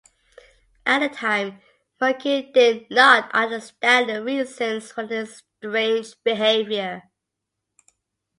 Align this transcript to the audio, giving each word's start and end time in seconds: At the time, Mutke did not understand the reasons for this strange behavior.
At 0.83 1.01
the 1.01 1.09
time, 1.09 1.61
Mutke 2.01 2.51
did 2.55 2.89
not 2.89 3.29
understand 3.35 4.09
the 4.09 4.23
reasons 4.23 4.91
for 4.91 5.05
this 5.05 5.43
strange 5.59 6.15
behavior. 6.23 7.03